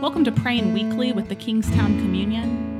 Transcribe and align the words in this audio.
Welcome 0.00 0.24
to 0.24 0.32
Praying 0.32 0.72
Weekly 0.72 1.12
with 1.12 1.28
the 1.28 1.34
Kingstown 1.34 1.98
Communion. 1.98 2.70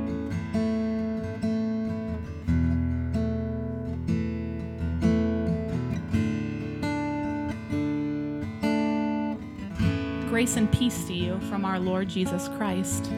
Grace 10.29 10.57
and 10.57 10.71
peace 10.71 11.05
to 11.05 11.13
you 11.13 11.39
from 11.41 11.63
our 11.63 11.77
Lord 11.77 12.09
Jesus 12.09 12.47
Christ. 12.57 13.11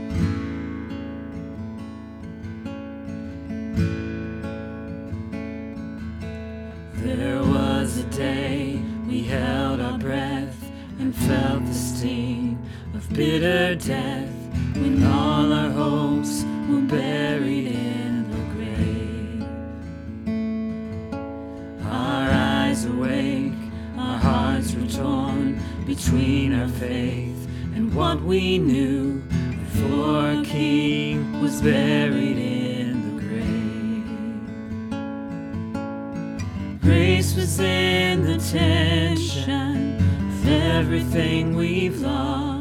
Of 12.94 13.14
bitter 13.14 13.76
death 13.76 14.30
when 14.76 15.04
all 15.04 15.52
our 15.52 15.70
hopes 15.70 16.44
were 16.70 16.82
buried 16.82 17.68
in 17.68 18.30
the 18.32 18.38
grave. 18.54 19.44
Our 21.86 22.30
eyes 22.32 22.86
awake, 22.86 23.54
our 23.98 24.17
hearts 24.17 24.76
were 24.76 24.88
torn 24.88 25.59
between 25.86 26.54
our 26.54 26.67
faith 26.67 27.48
and 27.76 27.94
what 27.94 28.22
we 28.22 28.58
knew 28.58 29.22
before 29.64 30.17
our 30.17 30.44
King 30.44 31.42
was 31.42 31.62
buried 31.62 32.38
in 32.38 33.16
the 33.16 33.22
grave. 33.22 34.06
Grace 36.82 37.36
was 37.36 37.60
in 37.60 38.23
the 38.23 38.38
tension 38.38 39.98
of 39.98 40.48
everything 40.48 41.56
we've 41.56 42.00
lost, 42.02 42.53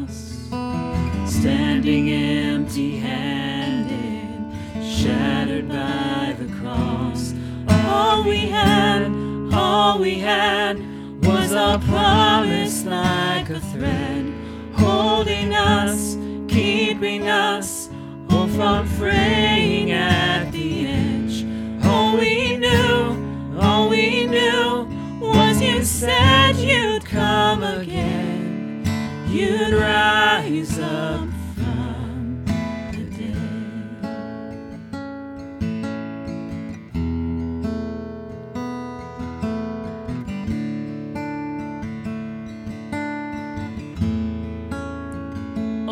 standing 1.42 2.08
empty 2.08 2.98
handed, 2.98 4.54
shattered 4.80 5.68
by 5.68 6.36
the 6.38 6.46
cross. 6.60 7.34
All 7.68 8.22
we 8.22 8.46
had, 8.46 9.10
all 9.52 9.98
we 9.98 10.20
had 10.20 10.78
was 11.24 11.50
a 11.50 11.82
promise 11.88 12.84
like 12.84 13.50
a 13.50 13.58
thread, 13.58 14.32
holding 14.74 15.52
us, 15.52 16.14
keeping 16.46 17.26
us, 17.26 17.90
all 18.30 18.46
from 18.46 18.86
fraying 18.90 19.90
at 19.90 20.52
the 20.52 20.86
edge. 20.86 21.44
All 21.84 22.18
we 22.18 22.56
knew, 22.56 23.58
all 23.60 23.88
we 23.88 24.26
knew 24.26 24.86
was 25.20 25.60
you 25.60 25.82
said 25.82 26.54
you'd 26.54 27.04
come 27.04 27.64
again. 27.64 28.84
You'd 29.26 29.72
rise 29.72 30.21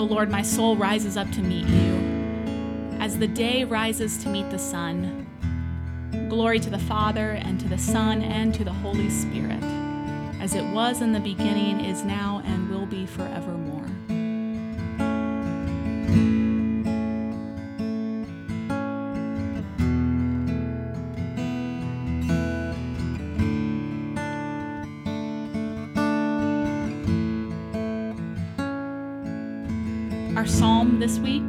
O 0.00 0.04
Lord, 0.04 0.30
my 0.30 0.40
soul 0.40 0.76
rises 0.76 1.18
up 1.18 1.30
to 1.32 1.42
meet 1.42 1.66
you, 1.66 2.96
as 3.00 3.18
the 3.18 3.26
day 3.26 3.64
rises 3.64 4.16
to 4.22 4.30
meet 4.30 4.48
the 4.48 4.58
sun. 4.58 5.26
Glory 6.30 6.58
to 6.58 6.70
the 6.70 6.78
Father, 6.78 7.32
and 7.32 7.60
to 7.60 7.68
the 7.68 7.76
Son, 7.76 8.22
and 8.22 8.54
to 8.54 8.64
the 8.64 8.72
Holy 8.72 9.10
Spirit, 9.10 9.62
as 10.40 10.54
it 10.54 10.64
was 10.72 11.02
in 11.02 11.12
the 11.12 11.20
beginning, 11.20 11.84
is 11.84 12.02
now, 12.02 12.40
and 12.46 12.70
will 12.70 12.86
be 12.86 13.04
forevermore. 13.04 13.59
Our 30.40 30.46
psalm 30.46 30.98
this 30.98 31.18
week 31.18 31.42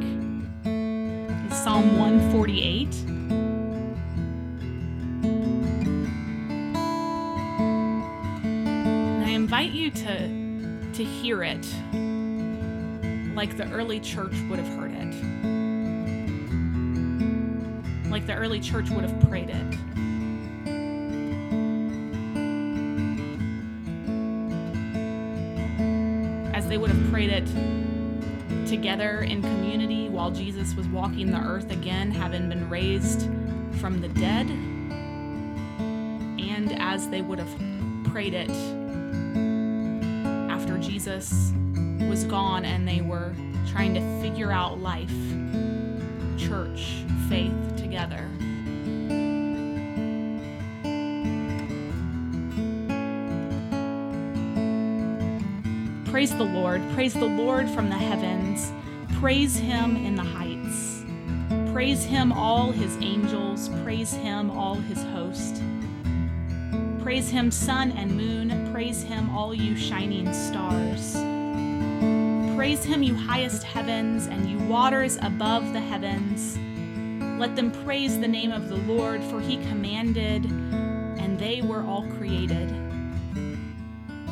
is 0.66 1.56
Psalm 1.64 1.96
148. 1.96 2.94
And 8.44 9.24
I 9.24 9.30
invite 9.30 9.70
you 9.70 9.90
to 9.92 10.92
to 10.92 11.04
hear 11.04 11.42
it 11.42 11.66
like 13.34 13.56
the 13.56 13.66
early 13.72 13.98
church 13.98 14.34
would 14.50 14.58
have 14.58 14.68
heard 14.76 14.92
it. 14.92 15.14
Like 18.10 18.26
the 18.26 18.34
early 18.34 18.60
church 18.60 18.90
would 18.90 19.04
have 19.04 19.18
prayed 19.26 19.48
it. 19.48 19.74
As 26.54 26.68
they 26.68 26.76
would 26.76 26.90
have 26.90 27.10
prayed 27.10 27.30
it 27.30 27.48
together 28.72 29.20
in 29.20 29.42
community 29.42 30.08
while 30.08 30.30
Jesus 30.30 30.74
was 30.74 30.88
walking 30.88 31.30
the 31.30 31.36
earth 31.36 31.70
again, 31.70 32.10
having 32.10 32.48
been 32.48 32.70
raised 32.70 33.28
from 33.78 34.00
the 34.00 34.08
dead, 34.08 34.48
and 36.40 36.72
as 36.80 37.06
they 37.10 37.20
would 37.20 37.38
have 37.38 37.54
prayed 38.10 38.32
it 38.32 38.48
after 40.50 40.78
Jesus 40.78 41.52
was 42.08 42.24
gone 42.24 42.64
and 42.64 42.88
they 42.88 43.02
were 43.02 43.34
trying 43.70 43.92
to 43.92 44.00
figure 44.22 44.50
out 44.50 44.80
life, 44.80 45.12
church, 46.38 47.04
faith 47.28 47.76
together. 47.76 48.26
Praise 56.12 56.36
the 56.36 56.44
Lord. 56.44 56.82
Praise 56.92 57.14
the 57.14 57.24
Lord 57.24 57.70
from 57.70 57.88
the 57.88 57.96
heavens. 57.96 58.70
Praise 59.18 59.56
him 59.56 59.96
in 59.96 60.14
the 60.14 60.22
heights. 60.22 61.06
Praise 61.72 62.04
him, 62.04 62.34
all 62.34 62.70
his 62.70 62.98
angels. 63.00 63.70
Praise 63.82 64.12
him, 64.12 64.50
all 64.50 64.74
his 64.74 65.02
host. 65.04 65.62
Praise 67.02 67.30
him, 67.30 67.50
sun 67.50 67.92
and 67.92 68.14
moon. 68.14 68.70
Praise 68.74 69.02
him, 69.02 69.34
all 69.34 69.54
you 69.54 69.74
shining 69.74 70.30
stars. 70.34 71.14
Praise 72.54 72.84
him, 72.84 73.02
you 73.02 73.14
highest 73.14 73.62
heavens, 73.62 74.26
and 74.26 74.50
you 74.50 74.58
waters 74.68 75.16
above 75.22 75.72
the 75.72 75.80
heavens. 75.80 76.58
Let 77.40 77.56
them 77.56 77.72
praise 77.86 78.20
the 78.20 78.28
name 78.28 78.52
of 78.52 78.68
the 78.68 78.76
Lord, 78.76 79.24
for 79.24 79.40
he 79.40 79.56
commanded, 79.56 80.44
and 80.44 81.38
they 81.38 81.62
were 81.62 81.82
all 81.82 82.06
created. 82.18 82.91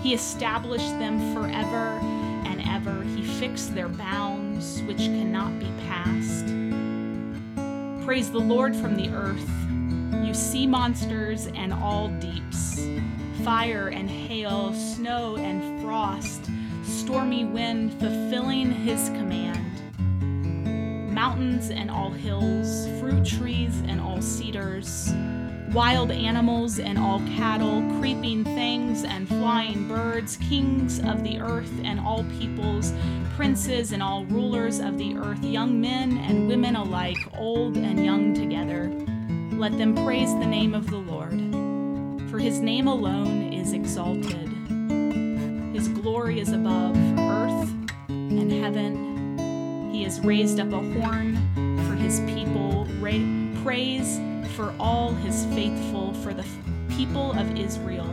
He 0.02 0.14
established 0.14 0.98
them 0.98 1.34
forever 1.34 1.98
and 2.46 2.62
ever. 2.66 3.02
He 3.02 3.22
fixed 3.22 3.74
their 3.74 3.88
bounds, 3.88 4.82
which 4.82 4.98
cannot 4.98 5.58
be 5.58 5.70
passed. 5.86 6.46
Praise 8.06 8.30
the 8.30 8.38
Lord 8.38 8.74
from 8.74 8.96
the 8.96 9.10
earth, 9.10 9.48
you 10.26 10.34
sea 10.34 10.66
monsters 10.66 11.48
and 11.48 11.72
all 11.72 12.08
deeps, 12.18 12.80
fire 13.44 13.88
and 13.88 14.08
hail, 14.08 14.72
snow 14.74 15.36
and 15.36 15.82
frost, 15.82 16.50
stormy 16.82 17.44
wind 17.44 17.92
fulfilling 18.00 18.70
his 18.70 19.10
command. 19.10 19.66
Mountains 21.12 21.70
and 21.70 21.90
all 21.90 22.10
hills, 22.10 22.88
fruit 22.98 23.24
trees 23.24 23.82
and 23.86 24.00
all 24.00 24.22
cedars, 24.22 25.12
wild 25.72 26.10
animals 26.10 26.80
and 26.80 26.98
all 26.98 27.20
cattle, 27.36 27.82
creeping 28.00 28.42
things 28.42 29.04
and 29.04 29.28
flying 29.28 29.86
birds, 29.86 30.36
kings 30.36 30.98
of 31.00 31.22
the 31.22 31.38
earth 31.40 31.70
and 31.84 32.00
all 32.00 32.24
peoples, 32.38 32.92
princes 33.36 33.92
and 33.92 34.02
all 34.02 34.24
rulers 34.26 34.80
of 34.80 34.98
the 34.98 35.16
earth, 35.16 35.42
young 35.44 35.80
men 35.80 36.18
and 36.18 36.48
women 36.48 36.74
alike, 36.74 37.18
old 37.36 37.76
and 37.76 38.04
young 38.04 38.34
together. 38.34 38.90
Let 39.56 39.78
them 39.78 39.94
praise 39.94 40.32
the 40.34 40.46
name 40.46 40.74
of 40.74 40.90
the 40.90 40.96
Lord, 40.96 41.38
for 42.30 42.38
his 42.38 42.58
name 42.58 42.88
alone 42.88 43.52
is 43.52 43.72
exalted. 43.72 44.48
His 45.72 45.86
glory 45.88 46.40
is 46.40 46.52
above 46.52 46.96
earth 47.18 47.70
and 48.08 48.50
heaven. 48.50 49.92
He 49.92 50.02
has 50.02 50.18
raised 50.20 50.58
up 50.58 50.72
a 50.72 50.80
horn 51.00 51.36
for 51.86 51.94
his 51.94 52.18
people, 52.20 52.86
Ra- 53.00 53.62
praise 53.62 54.18
for 54.60 54.74
all 54.78 55.14
his 55.14 55.46
faithful, 55.54 56.12
for 56.12 56.34
the 56.34 56.44
people 56.90 57.32
of 57.32 57.58
Israel 57.58 58.04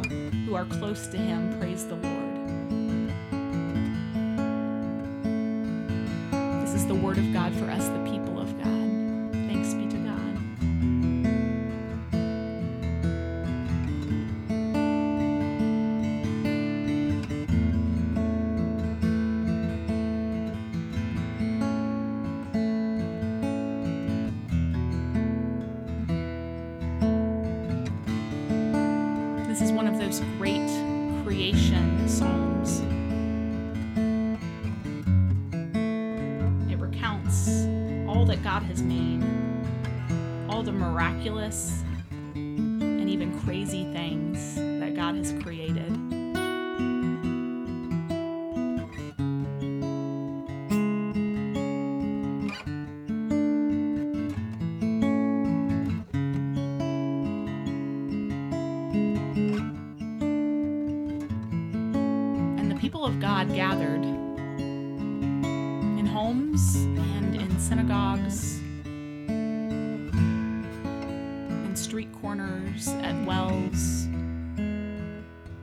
who 0.46 0.56
are 0.56 0.64
close 0.64 1.08
to 1.08 1.18
him. 1.18 1.60
Praise 1.60 1.86
the 1.86 1.96
Lord. 1.96 2.24
This 6.62 6.74
is 6.74 6.88
the 6.88 6.96
word 6.96 7.18
of 7.18 7.34
God 7.34 7.54
for 7.56 7.70
us, 7.70 7.90
the 7.90 8.02
people 8.10 8.27
those 30.08 30.22
great 30.38 30.66
creation 31.26 32.08
psalms. 32.08 32.80
It 36.72 36.80
recounts 36.80 37.50
all 38.08 38.26
that 38.28 38.42
God 38.42 38.64
has 38.64 38.82
made, 38.82 39.22
all 40.50 40.64
the 40.64 40.72
miraculous 40.72 41.84
and 42.36 43.10
even 43.10 43.38
crazy 43.42 43.84
things 43.92 44.67
of 63.08 63.20
God 63.22 63.54
gathered 63.54 64.04
in 64.04 66.06
homes 66.06 66.76
and 66.76 67.36
in 67.36 67.58
synagogues, 67.58 68.60
in 71.64 71.74
street 71.74 72.10
corners, 72.22 72.90
at 72.90 73.16
wells. 73.26 74.08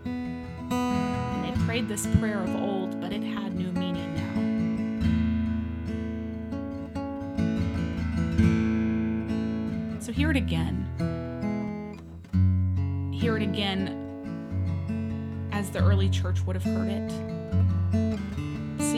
And 0.07 1.45
they 1.45 1.53
prayed 1.67 1.87
this 1.87 2.07
prayer 2.19 2.41
of 2.41 2.57
old, 2.57 2.99
but 2.99 3.13
it 3.13 3.23
had 3.23 3.55
new 3.55 3.71
meaning 3.73 4.15
now. 4.15 4.23
So 10.01 10.13
hear 10.13 10.31
it 10.31 10.39
again. 10.39 10.89
Hear 13.13 13.37
it 13.37 13.43
again 13.43 14.01
as 15.53 15.71
the 15.71 15.79
early 15.79 16.11
church 16.11 16.45
would 16.47 16.57
have 16.57 16.65
heard 16.65 16.89
it. 16.89 17.34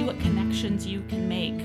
What 0.06 0.20
connections 0.20 0.87
you 0.87 1.03
can 1.08 1.29
make. 1.29 1.58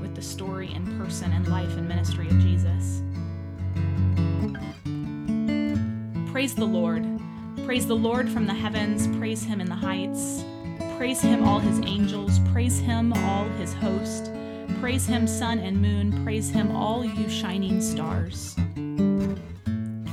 With 0.00 0.14
the 0.14 0.22
story 0.22 0.72
and 0.72 0.86
person 0.96 1.32
and 1.32 1.48
life 1.48 1.76
and 1.76 1.88
ministry 1.88 2.28
of 2.28 2.38
Jesus. 2.38 3.02
Praise 6.30 6.54
the 6.54 6.64
Lord. 6.64 7.04
Praise 7.64 7.88
the 7.88 7.96
Lord 7.96 8.30
from 8.30 8.46
the 8.46 8.54
heavens. 8.54 9.08
Praise 9.18 9.42
him 9.42 9.60
in 9.60 9.68
the 9.68 9.74
heights. 9.74 10.44
Praise 10.96 11.20
him, 11.20 11.42
all 11.42 11.58
his 11.58 11.80
angels. 11.80 12.38
Praise 12.52 12.78
him, 12.78 13.12
all 13.12 13.48
his 13.58 13.74
host. 13.74 14.30
Praise 14.78 15.04
him, 15.04 15.26
sun 15.26 15.58
and 15.58 15.82
moon. 15.82 16.22
Praise 16.22 16.48
him, 16.48 16.76
all 16.76 17.04
you 17.04 17.28
shining 17.28 17.80
stars. 17.80 18.54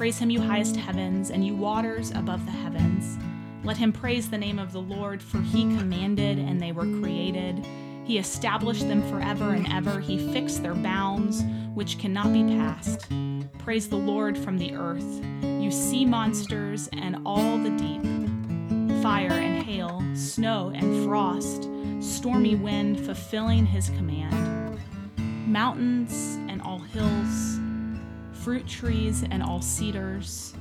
Praise 0.01 0.17
him, 0.17 0.31
you 0.31 0.41
highest 0.41 0.75
heavens, 0.77 1.29
and 1.29 1.45
you 1.45 1.53
waters 1.53 2.09
above 2.15 2.43
the 2.47 2.51
heavens. 2.51 3.19
Let 3.63 3.77
him 3.77 3.93
praise 3.93 4.31
the 4.31 4.37
name 4.39 4.57
of 4.57 4.71
the 4.71 4.81
Lord, 4.81 5.21
for 5.21 5.39
he 5.41 5.61
commanded 5.61 6.39
and 6.39 6.59
they 6.59 6.71
were 6.71 6.87
created. 6.99 7.63
He 8.03 8.17
established 8.17 8.87
them 8.87 9.07
forever 9.11 9.51
and 9.51 9.71
ever. 9.71 9.99
He 9.99 10.33
fixed 10.33 10.63
their 10.63 10.73
bounds, 10.73 11.43
which 11.75 11.99
cannot 11.99 12.33
be 12.33 12.41
passed. 12.45 13.11
Praise 13.59 13.89
the 13.89 13.95
Lord 13.95 14.39
from 14.39 14.57
the 14.57 14.73
earth, 14.73 15.23
you 15.43 15.69
sea 15.69 16.03
monsters 16.03 16.89
and 16.93 17.21
all 17.23 17.59
the 17.59 17.69
deep. 17.69 18.01
Fire 19.03 19.29
and 19.29 19.63
hail, 19.63 20.03
snow 20.15 20.71
and 20.73 21.05
frost, 21.05 21.69
stormy 21.99 22.55
wind 22.55 22.99
fulfilling 23.05 23.67
his 23.67 23.89
command. 23.89 24.79
Mountains 25.45 26.39
and 26.49 26.59
all 26.63 26.79
hills, 26.79 27.60
fruit 28.43 28.67
trees 28.67 29.23
and 29.29 29.43
all 29.43 29.61
cedars, 29.61 30.53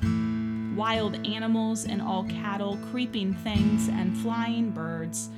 wild 0.77 1.15
animals 1.27 1.87
and 1.87 2.03
all 2.03 2.25
cattle, 2.25 2.79
creeping 2.91 3.33
things 3.33 3.89
and 3.89 4.17
flying 4.19 4.71
birds, 4.71 5.31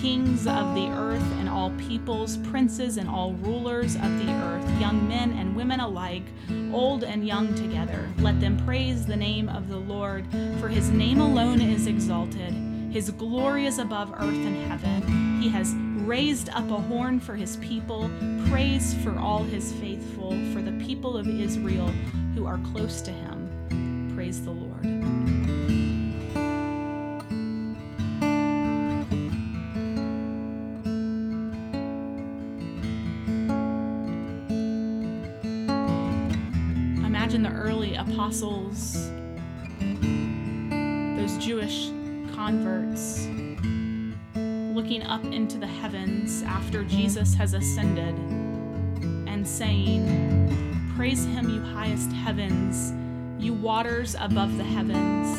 kings 0.00 0.46
of 0.46 0.74
the 0.76 0.86
earth 0.90 1.32
and 1.40 1.48
all 1.48 1.70
peoples, 1.78 2.36
princes 2.48 2.96
and 2.96 3.08
all 3.08 3.32
rulers 3.34 3.96
of 3.96 4.24
the 4.24 4.30
earth, 4.30 4.80
young 4.80 5.08
men 5.08 5.32
and 5.32 5.56
women 5.56 5.80
alike, 5.80 6.22
old 6.72 7.02
and 7.02 7.26
young 7.26 7.52
together. 7.56 8.08
Let 8.18 8.40
them 8.40 8.64
praise 8.64 9.04
the 9.04 9.16
name 9.16 9.48
of 9.48 9.68
the 9.68 9.78
Lord, 9.78 10.26
for 10.60 10.68
his 10.68 10.90
name 10.90 11.20
alone 11.20 11.60
is 11.60 11.88
exalted. 11.88 12.54
His 12.92 13.10
glory 13.10 13.66
is 13.66 13.78
above 13.78 14.12
earth 14.12 14.22
and 14.22 14.56
heaven. 14.70 15.40
He 15.40 15.48
has 15.48 15.74
raised 16.10 16.48
up 16.48 16.68
a 16.72 16.76
horn 16.76 17.20
for 17.20 17.36
his 17.36 17.56
people, 17.58 18.10
praise 18.48 18.94
for 18.94 19.16
all 19.16 19.44
his 19.44 19.72
faithful, 19.74 20.32
for 20.52 20.60
the 20.60 20.72
people 20.84 21.16
of 21.16 21.28
Israel 21.28 21.86
who 22.34 22.44
are 22.44 22.58
close 22.72 23.00
to 23.00 23.12
him. 23.12 24.10
Praise 24.16 24.42
the 24.42 24.50
Lord. 24.50 24.84
Imagine 37.06 37.44
the 37.44 37.52
early 37.52 37.94
apostles, 37.94 39.12
those 39.78 41.38
Jewish 41.38 41.90
converts 42.34 42.79
up 45.10 45.24
into 45.24 45.58
the 45.58 45.66
heavens 45.66 46.44
after 46.44 46.84
Jesus 46.84 47.34
has 47.34 47.52
ascended 47.52 48.14
and 49.28 49.46
saying, 49.46 50.06
Praise 50.94 51.24
him, 51.24 51.50
you 51.50 51.60
highest 51.60 52.12
heavens, 52.12 52.92
you 53.42 53.52
waters 53.52 54.14
above 54.20 54.56
the 54.56 54.62
heavens. 54.62 55.36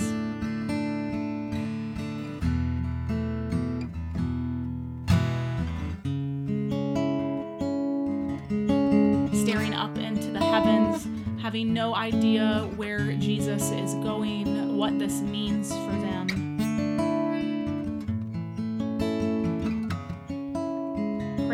Staring 9.42 9.74
up 9.74 9.98
into 9.98 10.32
the 10.32 10.40
heavens, 10.40 11.08
having 11.42 11.74
no 11.74 11.96
idea 11.96 12.70
where 12.76 13.14
Jesus 13.14 13.72
is 13.72 13.94
going, 13.96 14.78
what 14.78 15.00
this 15.00 15.22
means 15.22 15.70
for 15.70 15.92
them. 15.92 16.11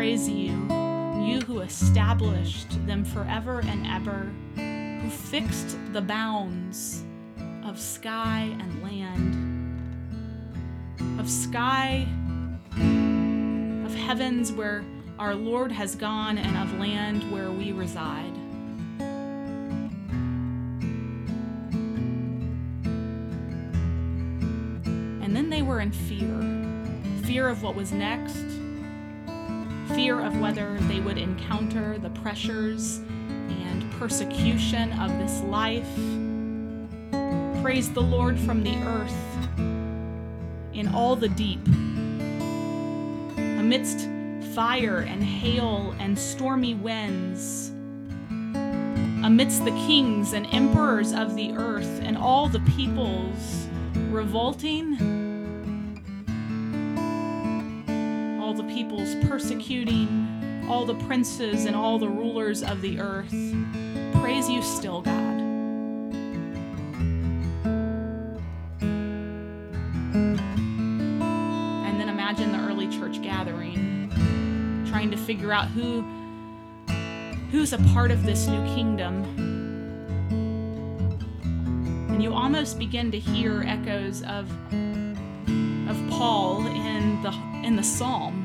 Praise 0.08 0.26
you, 0.26 0.54
you 1.20 1.38
who 1.46 1.60
established 1.60 2.70
them 2.86 3.04
forever 3.04 3.60
and 3.66 3.86
ever, 3.86 4.32
who 4.56 5.10
fixed 5.10 5.76
the 5.92 6.00
bounds 6.00 7.04
of 7.62 7.78
sky 7.78 8.48
and 8.58 8.82
land, 8.82 9.36
of 11.20 11.28
sky, 11.28 12.08
of 13.84 13.94
heavens 13.94 14.50
where 14.50 14.82
our 15.18 15.34
Lord 15.34 15.70
has 15.70 15.94
gone, 15.94 16.38
and 16.38 16.56
of 16.56 16.80
land 16.80 17.30
where 17.30 17.50
we 17.50 17.72
reside. 17.72 18.32
And 25.22 25.36
then 25.36 25.50
they 25.50 25.60
were 25.60 25.80
in 25.80 25.92
fear 25.92 26.40
fear 27.24 27.50
of 27.50 27.62
what 27.62 27.74
was 27.74 27.92
next 27.92 28.57
fear 29.94 30.20
of 30.20 30.38
whether 30.40 30.78
they 30.82 31.00
would 31.00 31.18
encounter 31.18 31.98
the 31.98 32.10
pressures 32.10 32.98
and 33.48 33.90
persecution 33.92 34.92
of 35.00 35.10
this 35.18 35.40
life. 35.42 35.88
Praise 37.62 37.92
the 37.92 38.02
Lord 38.02 38.38
from 38.38 38.62
the 38.62 38.76
earth 38.84 39.14
in 40.72 40.88
all 40.94 41.16
the 41.16 41.28
deep. 41.28 41.66
Amidst 43.36 44.08
fire 44.54 45.00
and 45.00 45.22
hail 45.22 45.94
and 45.98 46.18
stormy 46.18 46.74
winds, 46.74 47.70
amidst 49.24 49.64
the 49.64 49.72
kings 49.86 50.32
and 50.32 50.46
emperors 50.52 51.12
of 51.12 51.34
the 51.34 51.52
earth 51.52 52.00
and 52.02 52.16
all 52.16 52.48
the 52.48 52.60
peoples 52.60 53.68
revolting 54.10 55.27
persecuting, 59.28 60.66
all 60.68 60.84
the 60.86 60.94
princes 61.06 61.66
and 61.66 61.76
all 61.76 61.98
the 61.98 62.08
rulers 62.08 62.62
of 62.62 62.80
the 62.80 62.98
earth. 62.98 63.34
Praise 64.20 64.48
you 64.48 64.62
still, 64.62 65.02
God. 65.02 65.14
And 71.84 72.00
then 72.00 72.08
imagine 72.08 72.52
the 72.52 72.58
early 72.58 72.88
church 72.88 73.20
gathering, 73.22 74.10
trying 74.88 75.10
to 75.10 75.16
figure 75.16 75.52
out 75.52 75.68
who 75.68 76.02
who's 77.50 77.72
a 77.72 77.78
part 77.94 78.10
of 78.10 78.24
this 78.24 78.46
new 78.46 78.64
kingdom. 78.74 79.24
And 82.10 82.22
you 82.22 82.32
almost 82.34 82.78
begin 82.78 83.10
to 83.12 83.18
hear 83.18 83.62
echoes 83.66 84.22
of 84.22 84.50
of 85.88 85.96
Paul 86.10 86.66
in 86.66 87.22
the 87.22 87.32
in 87.64 87.76
the 87.76 87.82
psalm. 87.82 88.37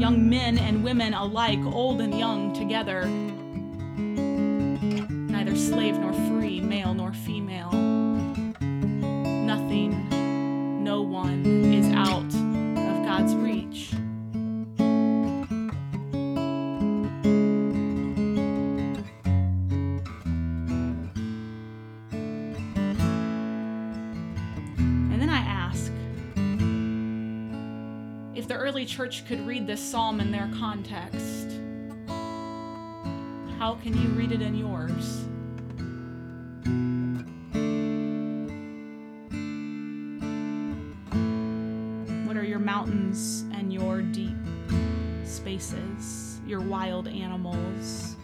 Young 0.00 0.30
men 0.30 0.56
and 0.56 0.82
women 0.82 1.12
alike, 1.12 1.58
old 1.66 2.00
and 2.00 2.18
young 2.18 2.54
together, 2.54 3.04
neither 5.30 5.54
slave 5.54 5.98
nor 5.98 6.09
early 28.80 28.86
church 28.86 29.26
could 29.26 29.46
read 29.46 29.66
this 29.66 29.78
psalm 29.78 30.20
in 30.20 30.32
their 30.32 30.50
context, 30.58 31.50
how 33.58 33.74
can 33.82 33.92
you 33.92 34.08
read 34.16 34.32
it 34.32 34.40
in 34.40 34.54
yours? 34.54 35.26
What 42.26 42.38
are 42.38 42.42
your 42.42 42.58
mountains 42.58 43.44
and 43.52 43.70
your 43.70 44.00
deep 44.00 44.34
spaces, 45.24 46.40
your 46.46 46.62
wild 46.62 47.06
animals? 47.06 48.16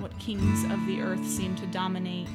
What 0.00 0.18
kings 0.18 0.64
of 0.72 0.84
the 0.88 1.02
earth 1.02 1.24
seem 1.24 1.54
to 1.54 1.66
dominate? 1.66 2.26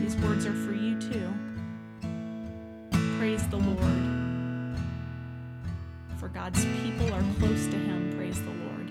These 0.00 0.16
words 0.16 0.46
are 0.46 0.54
for 0.54 0.72
you 0.72 0.98
too. 0.98 1.28
Praise 3.18 3.46
the 3.48 3.58
Lord. 3.58 4.78
For 6.18 6.28
God's 6.28 6.64
people 6.82 7.12
are 7.12 7.22
close 7.38 7.66
to 7.66 7.76
him. 7.76 8.14
Praise 8.16 8.40
the 8.40 8.50
Lord. 8.50 8.90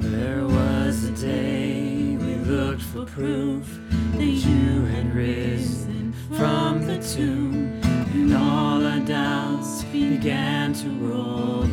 There 0.00 0.46
was 0.46 1.04
a 1.04 1.12
day 1.20 2.16
we 2.20 2.34
looked 2.36 2.82
for 2.82 3.04
proof 3.04 3.80
that 4.12 4.22
you 4.22 4.84
had 4.84 5.12
risen 5.12 6.12
from 6.36 6.86
the 6.86 6.98
tomb, 7.02 7.80
and 7.82 8.32
all 8.32 8.86
our 8.86 9.00
doubts 9.00 9.82
began 9.84 10.72
to 10.74 10.88
roll 10.90 11.64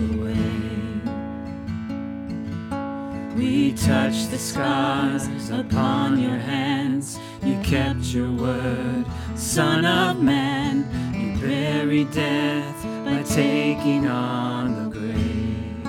We 3.71 3.77
touched 3.77 4.31
the 4.31 4.37
scars 4.37 5.49
upon 5.49 6.19
your 6.19 6.37
hands. 6.37 7.17
You 7.41 7.57
kept 7.63 8.03
your 8.07 8.29
word, 8.29 9.05
Son 9.35 9.85
of 9.85 10.21
Man. 10.21 10.85
You 11.13 11.39
buried 11.39 12.11
death 12.11 12.83
by 13.05 13.23
taking 13.23 14.07
on 14.07 14.75
the 14.75 14.89
grave. 14.99 15.87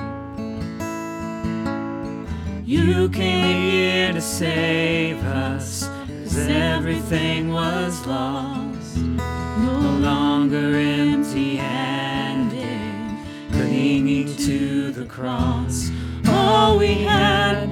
You 2.65 3.09
came 3.09 3.73
here 3.73 4.13
to 4.13 4.21
save 4.21 5.19
us, 5.25 5.83
cause 6.23 6.39
everything 6.39 7.53
was 7.53 8.07
lost. 8.07 8.97
No 8.99 9.99
longer 9.99 10.77
empty 10.77 11.57
handed, 11.57 13.27
clinging 13.51 14.37
to 14.37 14.93
the 14.93 15.05
cross. 15.07 15.91
All 16.29 16.79
we 16.79 16.95
had, 16.95 17.72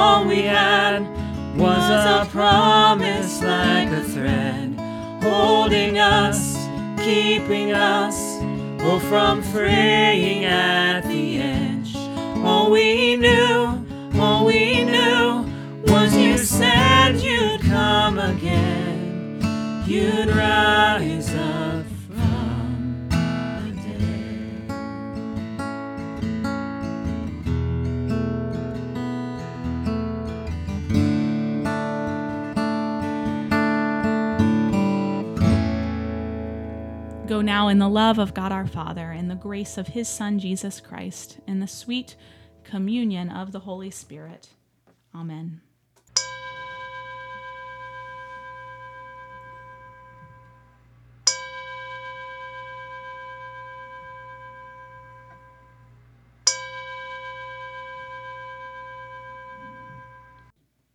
all 0.00 0.24
we 0.24 0.42
had 0.42 1.00
was 1.58 1.84
a 1.90 2.26
promise 2.30 3.42
like 3.42 3.88
a 3.88 4.02
thread, 4.02 4.74
holding 5.22 5.98
us, 5.98 6.56
keeping 7.04 7.72
us, 7.72 8.16
oh, 8.80 8.98
from 9.10 9.42
fraying 9.42 10.46
at 10.46 11.02
the 11.02 11.38
edge. 11.38 11.94
All 12.42 12.70
we 12.70 13.16
knew, 13.16 13.84
all 14.18 14.46
we 14.46 14.84
knew 14.84 15.44
was 15.92 16.16
you 16.16 16.38
said 16.38 17.20
you'd 17.20 17.60
come 17.60 18.18
again, 18.18 19.84
you'd 19.86 20.28
rise 20.34 20.99
Go 37.30 37.42
now 37.42 37.68
in 37.68 37.78
the 37.78 37.88
love 37.88 38.18
of 38.18 38.34
God 38.34 38.50
our 38.50 38.66
Father, 38.66 39.12
in 39.12 39.28
the 39.28 39.36
grace 39.36 39.78
of 39.78 39.86
his 39.86 40.08
Son, 40.08 40.40
Jesus 40.40 40.80
Christ, 40.80 41.38
in 41.46 41.60
the 41.60 41.68
sweet 41.68 42.16
communion 42.64 43.30
of 43.30 43.52
the 43.52 43.60
Holy 43.60 43.88
Spirit. 43.88 44.48
Amen. 45.14 45.60